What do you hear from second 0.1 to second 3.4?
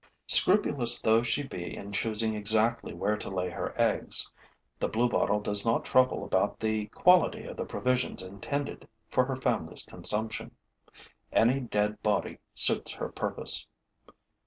Scrupulous though she be in choosing exactly where to